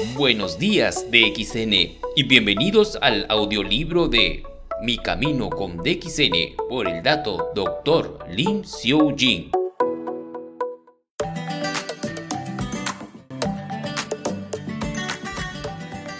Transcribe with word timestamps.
Buenos 0.00 0.60
días 0.60 1.06
DXN 1.10 1.72
y 2.14 2.22
bienvenidos 2.22 2.96
al 3.02 3.26
audiolibro 3.28 4.06
de 4.06 4.44
Mi 4.80 4.96
Camino 4.96 5.50
con 5.50 5.78
DXN 5.78 6.54
por 6.68 6.86
el 6.86 7.02
dato 7.02 7.48
Dr. 7.52 8.20
Lin 8.30 8.64
Xiu 8.64 9.16
Jin. 9.16 9.50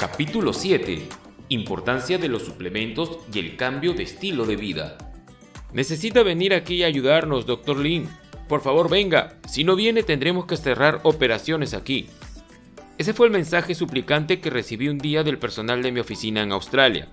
Capítulo 0.01 0.53
7. 0.53 1.03
Importancia 1.51 2.19
de 2.19 2.27
los 2.27 2.43
suplementos 2.43 3.21
y 3.33 3.39
el 3.39 3.57
cambio 3.57 3.93
de 3.93 4.03
estilo 4.03 4.45
de 4.45 4.57
vida. 4.57 4.99
Necesita 5.73 6.25
venir 6.25 6.53
aquí 6.53 6.77
y 6.77 6.85
ayudarnos, 6.85 7.47
Dr. 7.47 7.79
Lin. 7.79 8.09
Por 8.49 8.61
favor, 8.61 8.91
venga. 8.91 9.39
Si 9.49 9.63
no 9.63 9.77
viene, 9.77 10.03
tendremos 10.03 10.47
que 10.47 10.57
cerrar 10.57 10.99
operaciones 11.05 11.75
aquí. 11.75 12.09
Ese 12.99 13.15
fue 13.15 13.27
el 13.27 13.33
mensaje 13.33 13.77
suplicante 13.77 14.41
que 14.41 14.51
recibí 14.51 14.89
un 14.89 14.99
día 14.99 15.23
del 15.23 15.39
personal 15.39 15.83
de 15.83 15.93
mi 15.93 16.01
oficina 16.01 16.43
en 16.43 16.51
Australia. 16.51 17.09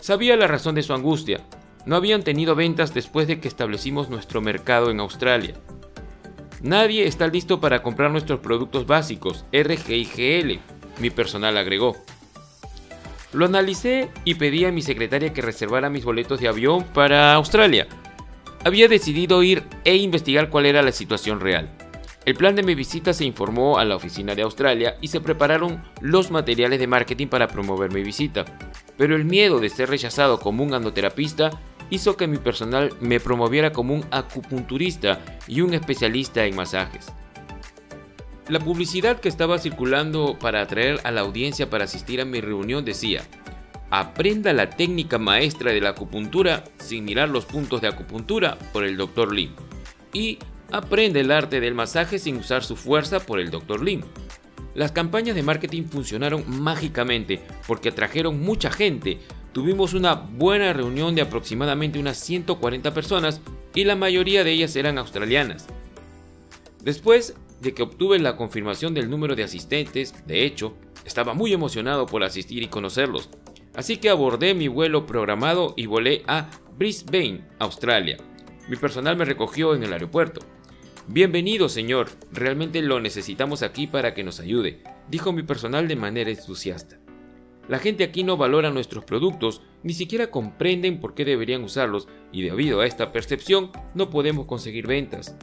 Sabía 0.00 0.36
la 0.36 0.48
razón 0.48 0.74
de 0.74 0.82
su 0.82 0.92
angustia. 0.92 1.40
No 1.86 1.94
habían 1.94 2.24
tenido 2.24 2.56
ventas 2.56 2.92
después 2.92 3.28
de 3.28 3.38
que 3.38 3.46
establecimos 3.46 4.10
nuestro 4.10 4.40
mercado 4.40 4.90
en 4.90 4.98
Australia. 4.98 5.54
Nadie 6.60 7.06
está 7.06 7.28
listo 7.28 7.60
para 7.60 7.82
comprar 7.82 8.10
nuestros 8.10 8.40
productos 8.40 8.86
básicos, 8.86 9.44
RG 9.52 9.90
y 9.90 10.04
GL, 10.04 10.60
mi 11.00 11.10
personal 11.10 11.56
agregó. 11.56 11.96
Lo 13.32 13.46
analicé 13.46 14.10
y 14.24 14.34
pedí 14.34 14.64
a 14.64 14.72
mi 14.72 14.82
secretaria 14.82 15.32
que 15.32 15.42
reservara 15.42 15.90
mis 15.90 16.04
boletos 16.04 16.40
de 16.40 16.48
avión 16.48 16.82
para 16.82 17.34
Australia. 17.34 17.86
Había 18.64 18.88
decidido 18.88 19.42
ir 19.44 19.62
e 19.84 19.94
investigar 19.96 20.48
cuál 20.48 20.66
era 20.66 20.82
la 20.82 20.92
situación 20.92 21.38
real. 21.38 21.70
El 22.26 22.34
plan 22.34 22.56
de 22.56 22.64
mi 22.64 22.74
visita 22.74 23.12
se 23.12 23.24
informó 23.24 23.78
a 23.78 23.84
la 23.84 23.94
oficina 23.94 24.34
de 24.34 24.42
Australia 24.42 24.96
y 25.00 25.06
se 25.06 25.20
prepararon 25.20 25.84
los 26.00 26.32
materiales 26.32 26.80
de 26.80 26.88
marketing 26.88 27.28
para 27.28 27.46
promover 27.46 27.92
mi 27.92 28.02
visita. 28.02 28.44
Pero 28.98 29.14
el 29.14 29.24
miedo 29.24 29.60
de 29.60 29.68
ser 29.68 29.88
rechazado 29.88 30.40
como 30.40 30.64
un 30.64 30.74
andoterapista 30.74 31.50
hizo 31.88 32.16
que 32.16 32.26
mi 32.26 32.38
personal 32.38 32.92
me 33.00 33.20
promoviera 33.20 33.72
como 33.72 33.94
un 33.94 34.04
acupunturista 34.10 35.20
y 35.46 35.60
un 35.60 35.72
especialista 35.72 36.44
en 36.44 36.56
masajes. 36.56 37.12
La 38.48 38.58
publicidad 38.58 39.20
que 39.20 39.28
estaba 39.28 39.60
circulando 39.60 40.36
para 40.36 40.62
atraer 40.62 40.98
a 41.04 41.12
la 41.12 41.20
audiencia 41.20 41.70
para 41.70 41.84
asistir 41.84 42.20
a 42.20 42.24
mi 42.24 42.40
reunión 42.40 42.84
decía, 42.84 43.22
aprenda 43.90 44.52
la 44.52 44.68
técnica 44.68 45.18
maestra 45.18 45.70
de 45.70 45.80
la 45.80 45.90
acupuntura 45.90 46.64
sin 46.78 47.04
mirar 47.04 47.28
los 47.28 47.44
puntos 47.44 47.80
de 47.82 47.86
acupuntura 47.86 48.58
por 48.72 48.82
el 48.82 48.96
Dr. 48.96 49.32
Lim 49.32 49.52
y 50.12 50.40
aprende 50.70 51.20
el 51.20 51.30
arte 51.30 51.60
del 51.60 51.74
masaje 51.74 52.18
sin 52.18 52.36
usar 52.36 52.64
su 52.64 52.76
fuerza 52.76 53.20
por 53.20 53.40
el 53.40 53.50
Dr. 53.50 53.82
Lim. 53.82 54.02
Las 54.74 54.92
campañas 54.92 55.34
de 55.34 55.42
marketing 55.42 55.84
funcionaron 55.84 56.44
mágicamente 56.62 57.40
porque 57.66 57.88
atrajeron 57.88 58.40
mucha 58.40 58.70
gente. 58.70 59.18
Tuvimos 59.52 59.94
una 59.94 60.14
buena 60.14 60.72
reunión 60.72 61.14
de 61.14 61.22
aproximadamente 61.22 61.98
unas 61.98 62.18
140 62.18 62.92
personas 62.92 63.40
y 63.74 63.84
la 63.84 63.96
mayoría 63.96 64.44
de 64.44 64.52
ellas 64.52 64.76
eran 64.76 64.98
australianas. 64.98 65.66
Después 66.82 67.34
de 67.60 67.72
que 67.72 67.82
obtuve 67.82 68.18
la 68.18 68.36
confirmación 68.36 68.92
del 68.92 69.08
número 69.08 69.34
de 69.34 69.44
asistentes, 69.44 70.14
de 70.26 70.44
hecho, 70.44 70.76
estaba 71.04 71.34
muy 71.34 71.52
emocionado 71.52 72.06
por 72.06 72.22
asistir 72.22 72.62
y 72.62 72.68
conocerlos, 72.68 73.30
así 73.74 73.96
que 73.96 74.10
abordé 74.10 74.54
mi 74.54 74.68
vuelo 74.68 75.06
programado 75.06 75.72
y 75.76 75.86
volé 75.86 76.22
a 76.26 76.50
Brisbane, 76.76 77.44
Australia. 77.58 78.18
Mi 78.68 78.76
personal 78.76 79.16
me 79.16 79.24
recogió 79.24 79.74
en 79.74 79.84
el 79.84 79.92
aeropuerto. 79.92 80.40
Bienvenido, 81.08 81.68
señor, 81.68 82.08
realmente 82.32 82.82
lo 82.82 82.98
necesitamos 82.98 83.62
aquí 83.62 83.86
para 83.86 84.12
que 84.12 84.24
nos 84.24 84.40
ayude, 84.40 84.82
dijo 85.08 85.32
mi 85.32 85.44
personal 85.44 85.86
de 85.86 85.94
manera 85.94 86.30
entusiasta. 86.30 86.98
La 87.68 87.78
gente 87.78 88.02
aquí 88.02 88.24
no 88.24 88.36
valora 88.36 88.70
nuestros 88.70 89.04
productos, 89.04 89.62
ni 89.84 89.92
siquiera 89.92 90.32
comprenden 90.32 90.98
por 90.98 91.14
qué 91.14 91.24
deberían 91.24 91.62
usarlos, 91.62 92.08
y 92.32 92.42
debido 92.42 92.80
a 92.80 92.86
esta 92.86 93.12
percepción 93.12 93.70
no 93.94 94.10
podemos 94.10 94.46
conseguir 94.46 94.88
ventas. 94.88 95.36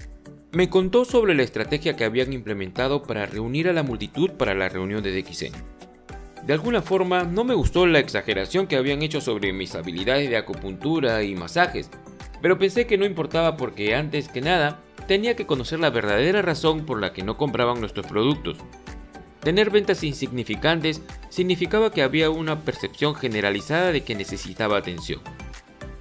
Me 0.51 0.69
contó 0.69 1.05
sobre 1.05 1.33
la 1.33 1.43
estrategia 1.43 1.95
que 1.95 2.03
habían 2.03 2.33
implementado 2.33 3.01
para 3.01 3.25
reunir 3.25 3.69
a 3.69 3.73
la 3.73 3.83
multitud 3.83 4.31
para 4.31 4.53
la 4.53 4.67
reunión 4.67 5.01
de 5.01 5.13
DXN. 5.13 5.53
De 6.45 6.51
alguna 6.51 6.81
forma, 6.81 7.23
no 7.23 7.45
me 7.45 7.53
gustó 7.53 7.87
la 7.87 7.99
exageración 7.99 8.67
que 8.67 8.75
habían 8.75 9.01
hecho 9.01 9.21
sobre 9.21 9.53
mis 9.53 9.75
habilidades 9.75 10.29
de 10.29 10.35
acupuntura 10.35 11.23
y 11.23 11.35
masajes, 11.35 11.89
pero 12.41 12.59
pensé 12.59 12.85
que 12.85 12.97
no 12.97 13.05
importaba 13.05 13.55
porque 13.55 13.95
antes 13.95 14.27
que 14.27 14.41
nada 14.41 14.81
tenía 15.07 15.35
que 15.35 15.45
conocer 15.45 15.79
la 15.79 15.89
verdadera 15.89 16.41
razón 16.41 16.85
por 16.85 16.99
la 16.99 17.13
que 17.13 17.23
no 17.23 17.37
compraban 17.37 17.79
nuestros 17.79 18.07
productos. 18.07 18.57
Tener 19.41 19.69
ventas 19.69 20.03
insignificantes 20.03 21.01
significaba 21.29 21.91
que 21.91 22.01
había 22.01 22.29
una 22.29 22.61
percepción 22.61 23.15
generalizada 23.15 23.91
de 23.91 24.01
que 24.01 24.15
necesitaba 24.15 24.77
atención. 24.77 25.21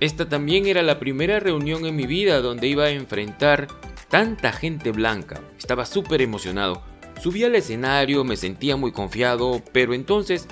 Esta 0.00 0.28
también 0.28 0.66
era 0.66 0.82
la 0.82 0.98
primera 0.98 1.40
reunión 1.40 1.86
en 1.86 1.96
mi 1.96 2.06
vida 2.06 2.40
donde 2.40 2.68
iba 2.68 2.84
a 2.84 2.90
enfrentar 2.90 3.68
Tanta 4.12 4.52
gente 4.52 4.92
blanca. 4.92 5.40
Estaba 5.56 5.86
súper 5.86 6.20
emocionado. 6.20 6.82
Subí 7.22 7.44
al 7.44 7.54
escenario, 7.54 8.24
me 8.24 8.36
sentía 8.36 8.76
muy 8.76 8.92
confiado, 8.92 9.62
pero 9.72 9.94
entonces, 9.94 10.48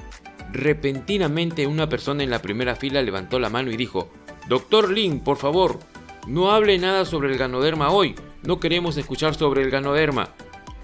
repentinamente 0.51 1.67
una 1.67 1.87
persona 1.87 2.23
en 2.23 2.31
la 2.31 2.41
primera 2.41 2.75
fila 2.75 3.03
levantó 3.03 3.39
la 3.39 3.51
mano 3.51 3.71
y 3.71 3.77
dijo, 3.77 4.11
Doctor 4.49 4.91
Lin, 4.91 5.21
por 5.21 5.37
favor, 5.37 5.79
no 6.27 6.53
hable 6.53 6.79
nada 6.79 7.05
sobre 7.05 7.31
el 7.31 7.37
ganoderma 7.37 7.91
hoy. 7.91 8.15
No 8.43 8.59
queremos 8.59 8.97
escuchar 8.97 9.35
sobre 9.35 9.63
el 9.63 9.71
ganoderma. 9.71 10.31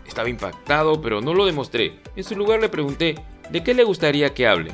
Estaba 0.07 0.29
impactado, 0.29 1.01
pero 1.01 1.21
no 1.21 1.35
lo 1.35 1.47
demostré. 1.47 2.01
En 2.15 2.25
su 2.25 2.37
lugar 2.37 2.61
le 2.61 2.69
pregunté, 2.69 3.17
¿de 3.51 3.65
qué 3.65 3.75
le 3.75 3.85
gustaría 3.85 4.35
que 4.35 4.47
hable? 4.47 4.73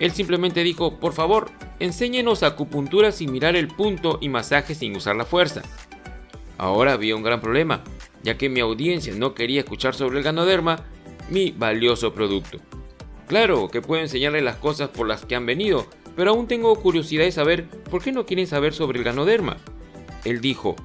Él 0.00 0.12
simplemente 0.12 0.62
dijo, 0.62 0.98
por 0.98 1.12
favor, 1.12 1.50
enséñenos 1.78 2.42
acupuntura 2.42 3.12
sin 3.12 3.30
mirar 3.30 3.54
el 3.54 3.68
punto 3.68 4.18
y 4.20 4.28
masaje 4.28 4.74
sin 4.74 4.96
usar 4.96 5.16
la 5.16 5.24
fuerza. 5.24 5.62
Ahora 6.58 6.92
había 6.92 7.16
un 7.16 7.22
gran 7.22 7.40
problema, 7.40 7.84
ya 8.22 8.38
que 8.38 8.48
mi 8.48 8.60
audiencia 8.60 9.12
no 9.14 9.34
quería 9.34 9.60
escuchar 9.60 9.94
sobre 9.94 10.18
el 10.18 10.24
ganoderma, 10.24 10.84
mi 11.30 11.50
valioso 11.50 12.12
producto. 12.12 12.58
Claro 13.28 13.68
que 13.68 13.82
puedo 13.82 14.02
enseñarles 14.02 14.42
las 14.42 14.56
cosas 14.56 14.88
por 14.88 15.06
las 15.06 15.24
que 15.24 15.36
han 15.36 15.46
venido, 15.46 15.86
pero 16.16 16.30
aún 16.30 16.46
tengo 16.46 16.74
curiosidad 16.76 17.24
de 17.24 17.32
saber 17.32 17.68
por 17.68 18.02
qué 18.02 18.12
no 18.12 18.26
quieren 18.26 18.46
saber 18.46 18.72
sobre 18.72 18.98
el 18.98 19.04
ganoderma. 19.04 19.56
Él 20.24 20.40
dijo, 20.40 20.76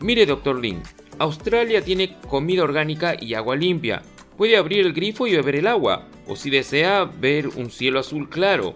mire 0.00 0.26
Dr. 0.26 0.60
Lin, 0.60 0.82
Australia 1.18 1.82
tiene 1.82 2.16
comida 2.28 2.64
orgánica 2.64 3.16
y 3.20 3.34
agua 3.34 3.56
limpia. 3.56 4.02
Puede 4.36 4.56
abrir 4.56 4.84
el 4.84 4.92
grifo 4.92 5.26
y 5.26 5.36
beber 5.36 5.56
el 5.56 5.66
agua, 5.66 6.08
o 6.26 6.36
si 6.36 6.50
desea 6.50 7.04
ver 7.04 7.48
un 7.48 7.70
cielo 7.70 8.00
azul 8.00 8.28
claro. 8.28 8.74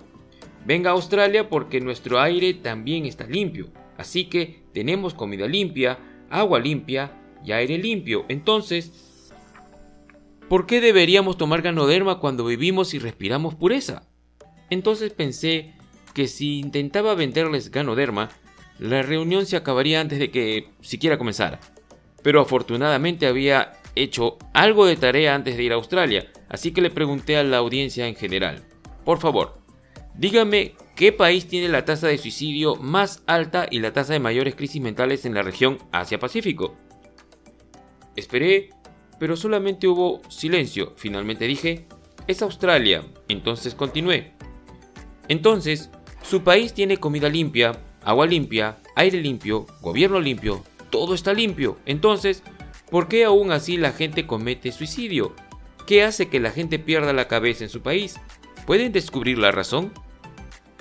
Venga 0.65 0.91
a 0.91 0.93
Australia 0.93 1.49
porque 1.49 1.81
nuestro 1.81 2.21
aire 2.21 2.55
también 2.55 3.07
está 3.07 3.27
limpio. 3.27 3.69
Así 3.97 4.27
que 4.27 4.63
tenemos 4.73 5.15
comida 5.15 5.49
limpia, 5.49 5.99
agua 6.31 6.61
limpia 6.61 7.13
y 7.45 7.53
aire 7.53 7.79
limpio. 7.79 8.25
Entonces, 8.29 9.33
¿por 10.49 10.67
qué 10.67 10.81
deberíamos 10.81 11.37
tomar 11.37 11.63
ganoderma 11.63 12.21
cuando 12.21 12.45
vivimos 12.45 12.95
y 12.95 12.99
respiramos 12.99 13.55
pureza? 13.55 14.09
Entonces 14.71 15.13
pensé 15.13 15.75
que 16.15 16.29
si 16.29 16.59
intentaba 16.59 17.15
venderles 17.15 17.71
ganoderma, 17.71 18.29
la 18.79 19.03
reunión 19.03 19.47
se 19.47 19.57
acabaría 19.57 20.01
antes 20.01 20.19
de 20.19 20.31
que 20.31 20.69
siquiera 20.81 21.19
comenzara. 21.19 21.61
Pero 22.23 22.41
afortunadamente 22.41 23.27
había 23.27 23.75
hecho 23.95 24.39
algo 24.53 24.87
de 24.87 24.97
tarea 24.97 25.35
antes 25.35 25.57
de 25.57 25.63
ir 25.63 25.73
a 25.73 25.77
Australia, 25.77 26.31
así 26.49 26.73
que 26.73 26.81
le 26.81 26.91
pregunté 26.91 27.37
a 27.37 27.45
la 27.45 27.59
audiencia 27.59 28.07
en 28.07 28.15
general, 28.15 28.65
por 29.05 29.19
favor, 29.19 29.59
dígame 30.15 30.75
¿Qué 30.99 31.13
país 31.13 31.47
tiene 31.47 31.69
la 31.69 31.85
tasa 31.85 32.09
de 32.09 32.19
suicidio 32.19 32.75
más 32.75 33.23
alta 33.29 33.69
y 33.71 33.79
la 33.79 33.93
tasa 33.93 34.15
de 34.15 34.19
mayores 34.19 34.57
crisis 34.57 34.83
mentales 34.83 35.25
en 35.25 35.33
la 35.33 35.43
región 35.43 35.79
Asia-Pacífico? 35.93 36.75
Esperé, 38.17 38.71
pero 39.21 39.37
solamente 39.37 39.87
hubo 39.87 40.21
silencio. 40.29 40.95
Finalmente 40.97 41.47
dije, 41.47 41.87
es 42.27 42.43
Australia. 42.43 43.05
Entonces 43.29 43.77
continué. 43.77 44.33
Entonces, 45.29 45.89
su 46.21 46.43
país 46.43 46.75
tiene 46.75 46.97
comida 46.97 47.29
limpia, 47.29 47.81
agua 48.03 48.27
limpia, 48.27 48.79
aire 48.97 49.21
limpio, 49.21 49.67
gobierno 49.81 50.21
limpio, 50.21 50.65
todo 50.91 51.15
está 51.15 51.33
limpio. 51.33 51.79
Entonces, 51.87 52.43
¿por 52.91 53.09
qué 53.09 53.25
aún 53.25 53.53
así 53.53 53.77
la 53.77 53.93
gente 53.93 54.27
comete 54.27 54.73
suicidio? 54.73 55.35
¿Qué 55.87 56.05
hace 56.05 56.29
que 56.29 56.41
la 56.41 56.51
gente 56.51 56.79
pierda 56.79 57.13
la 57.13 57.29
cabeza 57.29 57.65
en 57.65 57.71
su 57.71 57.83
país? 57.83 58.21
¿Pueden 58.67 58.93
descubrir 58.93 59.39
la 59.39 59.53
razón? 59.53 59.93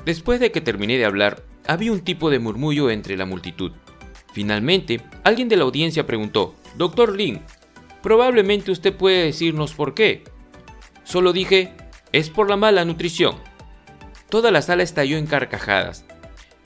Después 0.05 0.39
de 0.39 0.51
que 0.51 0.61
terminé 0.61 0.97
de 0.97 1.05
hablar, 1.05 1.43
había 1.67 1.91
un 1.91 2.01
tipo 2.01 2.29
de 2.29 2.39
murmullo 2.39 2.89
entre 2.89 3.17
la 3.17 3.25
multitud. 3.25 3.71
Finalmente, 4.33 5.01
alguien 5.23 5.49
de 5.49 5.57
la 5.57 5.63
audiencia 5.63 6.05
preguntó, 6.05 6.55
Doctor 6.75 7.15
Lin, 7.15 7.41
probablemente 8.01 8.71
usted 8.71 8.95
puede 8.95 9.25
decirnos 9.25 9.73
por 9.73 9.93
qué. 9.93 10.23
Solo 11.03 11.33
dije, 11.33 11.73
es 12.11 12.29
por 12.29 12.49
la 12.49 12.57
mala 12.57 12.85
nutrición. 12.85 13.35
Toda 14.29 14.51
la 14.51 14.61
sala 14.61 14.83
estalló 14.83 15.17
en 15.17 15.25
carcajadas. 15.25 16.05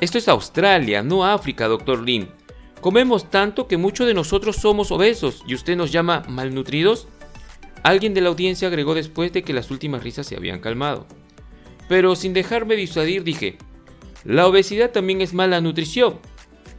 Esto 0.02 0.18
es 0.18 0.28
Australia, 0.28 1.04
no 1.04 1.26
África, 1.28 1.68
doctor 1.68 2.02
Lin. 2.02 2.28
Comemos 2.82 3.30
tanto 3.30 3.68
que 3.68 3.78
muchos 3.78 4.08
de 4.08 4.16
nosotros 4.16 4.56
somos 4.56 4.92
obesos 4.92 5.44
y 5.46 5.54
usted 5.54 5.78
nos 5.78 5.92
llama 5.92 6.24
malnutridos. 6.28 7.08
Alguien 7.84 8.16
de 8.16 8.22
la 8.22 8.30
audiencia 8.30 8.68
agregó 8.68 8.96
después 8.96 9.32
de 9.32 9.44
que 9.44 9.54
las 9.54 9.70
últimas 9.70 10.04
risas 10.04 10.26
se 10.26 10.36
habían 10.36 10.60
calmado. 10.60 11.06
Pero 11.88 12.16
sin 12.16 12.34
dejarme 12.34 12.76
disuadir 12.76 13.24
dije, 13.24 13.60
la 14.26 14.48
obesidad 14.48 14.90
también 14.90 15.22
es 15.22 15.36
mala 15.36 15.62
nutrición. 15.62 16.18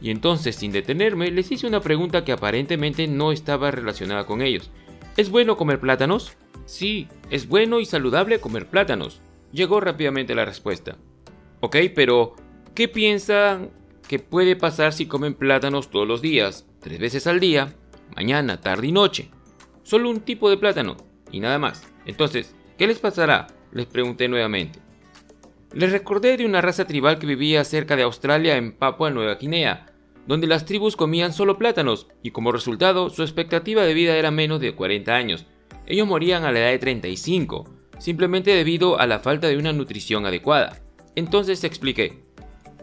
Y 0.01 0.11
entonces, 0.11 0.57
sin 0.57 0.73
detenerme, 0.73 1.31
les 1.31 1.49
hice 1.49 1.65
una 1.65 1.79
pregunta 1.79 2.25
que 2.25 2.33
aparentemente 2.33 3.07
no 3.07 3.31
estaba 3.31 3.71
relacionada 3.71 4.25
con 4.25 4.41
ellos. 4.41 4.69
¿Es 5.15 5.29
bueno 5.29 5.55
comer 5.55 5.79
plátanos? 5.79 6.33
Sí, 6.65 7.07
es 7.29 7.47
bueno 7.47 7.79
y 7.79 7.85
saludable 7.85 8.41
comer 8.41 8.67
plátanos. 8.67 9.21
Llegó 9.53 9.79
rápidamente 9.79 10.35
la 10.35 10.43
respuesta. 10.43 10.97
Ok, 11.61 11.77
pero 11.95 12.35
¿qué 12.75 12.87
piensan 12.87 13.69
que 14.07 14.19
puede 14.19 14.55
pasar 14.55 14.93
si 14.93 15.05
comen 15.05 15.35
plátanos 15.35 15.89
todos 15.89 16.07
los 16.07 16.21
días, 16.21 16.67
tres 16.79 16.99
veces 16.99 17.27
al 17.27 17.39
día, 17.39 17.75
mañana, 18.15 18.61
tarde 18.61 18.87
y 18.87 18.91
noche? 18.91 19.29
Solo 19.83 20.09
un 20.09 20.21
tipo 20.21 20.49
de 20.49 20.57
plátano 20.57 20.97
y 21.31 21.39
nada 21.39 21.59
más. 21.59 21.87
Entonces, 22.05 22.55
¿qué 22.77 22.87
les 22.87 22.99
pasará? 22.99 23.47
Les 23.71 23.85
pregunté 23.85 24.27
nuevamente. 24.27 24.79
Les 25.73 25.91
recordé 25.91 26.37
de 26.37 26.45
una 26.45 26.61
raza 26.61 26.85
tribal 26.85 27.19
que 27.19 27.27
vivía 27.27 27.63
cerca 27.63 27.95
de 27.95 28.03
Australia 28.03 28.57
en 28.57 28.73
Papua 28.73 29.09
Nueva 29.09 29.35
Guinea, 29.35 29.87
donde 30.27 30.47
las 30.47 30.65
tribus 30.65 30.95
comían 30.95 31.33
solo 31.33 31.57
plátanos 31.57 32.07
y 32.21 32.31
como 32.31 32.51
resultado 32.51 33.09
su 33.09 33.23
expectativa 33.23 33.83
de 33.83 33.93
vida 33.93 34.15
era 34.15 34.31
menos 34.31 34.59
de 34.61 34.75
40 34.75 35.13
años. 35.13 35.45
Ellos 35.85 36.07
morían 36.07 36.43
a 36.43 36.51
la 36.51 36.59
edad 36.59 36.71
de 36.71 36.79
35, 36.79 37.65
simplemente 37.97 38.51
debido 38.51 38.99
a 38.99 39.07
la 39.07 39.19
falta 39.19 39.47
de 39.47 39.57
una 39.57 39.73
nutrición 39.73 40.25
adecuada. 40.25 40.79
Entonces 41.15 41.63
expliqué, 41.63 42.23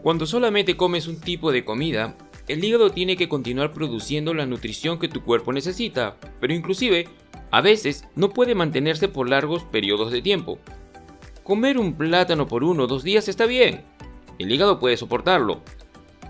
cuando 0.01 0.25
solamente 0.25 0.75
comes 0.75 1.07
un 1.07 1.19
tipo 1.19 1.51
de 1.51 1.63
comida, 1.63 2.15
el 2.47 2.63
hígado 2.63 2.89
tiene 2.91 3.15
que 3.15 3.29
continuar 3.29 3.71
produciendo 3.71 4.33
la 4.33 4.45
nutrición 4.45 4.97
que 4.97 5.07
tu 5.07 5.23
cuerpo 5.23 5.53
necesita, 5.53 6.17
pero 6.39 6.53
inclusive, 6.53 7.07
a 7.51 7.61
veces 7.61 8.05
no 8.15 8.29
puede 8.29 8.55
mantenerse 8.55 9.07
por 9.07 9.29
largos 9.29 9.63
periodos 9.63 10.11
de 10.11 10.21
tiempo. 10.21 10.57
Comer 11.43 11.77
un 11.77 11.93
plátano 11.93 12.47
por 12.47 12.63
uno 12.63 12.83
o 12.83 12.87
dos 12.87 13.03
días 13.03 13.27
está 13.27 13.45
bien, 13.45 13.83
el 14.39 14.51
hígado 14.51 14.79
puede 14.79 14.97
soportarlo, 14.97 15.61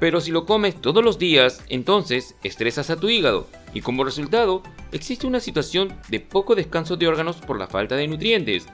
pero 0.01 0.19
si 0.19 0.31
lo 0.31 0.45
comes 0.45 0.81
todos 0.81 1.03
los 1.03 1.17
días, 1.17 1.63
entonces 1.69 2.35
estresas 2.44 2.89
a 2.89 3.00
tu 3.00 3.09
hígado 3.09 3.47
y 3.74 3.81
como 3.81 4.03
resultado 4.03 4.63
existe 4.91 5.27
una 5.27 5.39
situación 5.39 5.95
de 6.09 6.19
poco 6.19 6.56
descanso 6.56 6.97
de 6.97 7.07
órganos 7.07 7.38
por 7.38 7.57
la 7.57 7.67
falta 7.67 7.95
de 7.95 8.07
nutrientes. 8.07 8.65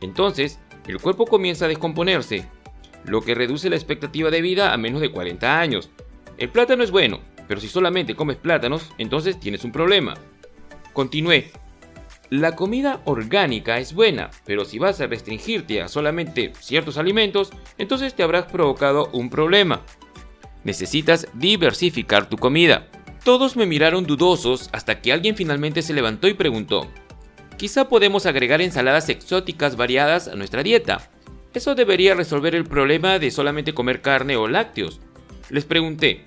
Entonces, 0.00 0.60
el 0.86 1.00
cuerpo 1.00 1.26
comienza 1.26 1.64
a 1.64 1.68
descomponerse, 1.68 2.46
lo 3.04 3.22
que 3.22 3.34
reduce 3.34 3.70
la 3.70 3.76
expectativa 3.76 4.30
de 4.30 4.42
vida 4.42 4.72
a 4.72 4.76
menos 4.76 5.00
de 5.00 5.10
40 5.10 5.60
años. 5.60 5.90
El 6.38 6.48
plátano 6.48 6.82
es 6.82 6.90
bueno, 6.90 7.20
pero 7.48 7.60
si 7.60 7.68
solamente 7.68 8.14
comes 8.14 8.36
plátanos, 8.36 8.90
entonces 8.98 9.38
tienes 9.38 9.64
un 9.64 9.72
problema. 9.72 10.14
Continué. 10.92 11.50
La 12.30 12.56
comida 12.56 13.02
orgánica 13.04 13.78
es 13.78 13.92
buena, 13.92 14.30
pero 14.46 14.64
si 14.64 14.78
vas 14.78 15.00
a 15.00 15.06
restringirte 15.06 15.82
a 15.82 15.88
solamente 15.88 16.52
ciertos 16.60 16.96
alimentos, 16.96 17.50
entonces 17.76 18.14
te 18.14 18.22
habrás 18.22 18.46
provocado 18.46 19.10
un 19.12 19.28
problema. 19.28 19.82
Necesitas 20.64 21.28
diversificar 21.34 22.28
tu 22.28 22.38
comida. 22.38 22.88
Todos 23.24 23.56
me 23.56 23.66
miraron 23.66 24.06
dudosos 24.06 24.70
hasta 24.72 25.00
que 25.00 25.12
alguien 25.12 25.36
finalmente 25.36 25.82
se 25.82 25.92
levantó 25.92 26.26
y 26.26 26.34
preguntó, 26.34 26.88
quizá 27.58 27.88
podemos 27.88 28.26
agregar 28.26 28.62
ensaladas 28.62 29.08
exóticas 29.10 29.76
variadas 29.76 30.26
a 30.26 30.34
nuestra 30.34 30.62
dieta. 30.62 31.10
Eso 31.54 31.74
debería 31.74 32.14
resolver 32.14 32.54
el 32.54 32.64
problema 32.64 33.18
de 33.18 33.30
solamente 33.30 33.74
comer 33.74 34.00
carne 34.00 34.36
o 34.36 34.48
lácteos. 34.48 35.00
Les 35.50 35.66
pregunté, 35.66 36.24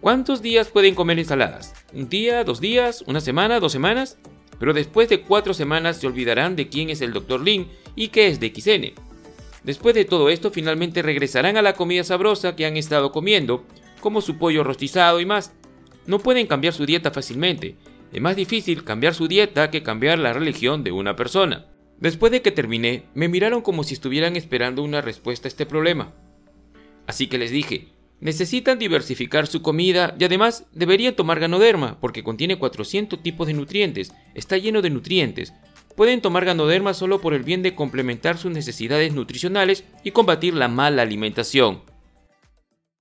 ¿cuántos 0.00 0.42
días 0.42 0.68
pueden 0.68 0.96
comer 0.96 1.20
ensaladas? 1.20 1.72
¿Un 1.92 2.08
día, 2.08 2.42
dos 2.42 2.60
días, 2.60 3.04
una 3.06 3.20
semana, 3.20 3.60
dos 3.60 3.70
semanas? 3.70 4.18
Pero 4.58 4.74
después 4.74 5.08
de 5.08 5.20
cuatro 5.20 5.54
semanas 5.54 5.98
se 5.98 6.08
olvidarán 6.08 6.56
de 6.56 6.68
quién 6.68 6.90
es 6.90 7.00
el 7.00 7.12
Dr. 7.12 7.40
Lin 7.40 7.68
y 7.94 8.08
qué 8.08 8.26
es 8.26 8.40
de. 8.40 8.94
Después 9.62 9.94
de 9.94 10.04
todo 10.04 10.28
esto, 10.30 10.50
finalmente 10.50 11.02
regresarán 11.02 11.56
a 11.56 11.62
la 11.62 11.74
comida 11.74 12.02
sabrosa 12.02 12.56
que 12.56 12.66
han 12.66 12.76
estado 12.76 13.12
comiendo, 13.12 13.64
como 14.00 14.20
su 14.20 14.36
pollo 14.36 14.64
rostizado 14.64 15.20
y 15.20 15.26
más. 15.26 15.52
No 16.06 16.18
pueden 16.18 16.48
cambiar 16.48 16.74
su 16.74 16.86
dieta 16.86 17.12
fácilmente. 17.12 17.76
Es 18.12 18.20
más 18.20 18.34
difícil 18.34 18.82
cambiar 18.82 19.14
su 19.14 19.28
dieta 19.28 19.70
que 19.70 19.84
cambiar 19.84 20.18
la 20.18 20.32
religión 20.32 20.82
de 20.82 20.90
una 20.90 21.14
persona. 21.14 21.66
Después 22.00 22.32
de 22.32 22.40
que 22.40 22.50
terminé, 22.50 23.04
me 23.14 23.28
miraron 23.28 23.60
como 23.60 23.84
si 23.84 23.94
estuvieran 23.94 24.34
esperando 24.34 24.82
una 24.82 25.02
respuesta 25.02 25.46
a 25.46 25.50
este 25.50 25.66
problema. 25.66 26.14
Así 27.06 27.26
que 27.26 27.36
les 27.36 27.50
dije, 27.50 27.88
necesitan 28.20 28.78
diversificar 28.78 29.46
su 29.46 29.60
comida 29.60 30.16
y 30.18 30.24
además 30.24 30.66
deberían 30.72 31.14
tomar 31.14 31.40
ganoderma 31.40 32.00
porque 32.00 32.24
contiene 32.24 32.58
400 32.58 33.22
tipos 33.22 33.46
de 33.46 33.52
nutrientes, 33.52 34.12
está 34.34 34.56
lleno 34.56 34.80
de 34.80 34.90
nutrientes, 34.90 35.52
pueden 35.94 36.22
tomar 36.22 36.46
ganoderma 36.46 36.94
solo 36.94 37.20
por 37.20 37.34
el 37.34 37.42
bien 37.42 37.62
de 37.62 37.74
complementar 37.74 38.38
sus 38.38 38.50
necesidades 38.50 39.12
nutricionales 39.12 39.84
y 40.02 40.12
combatir 40.12 40.54
la 40.54 40.68
mala 40.68 41.02
alimentación. 41.02 41.82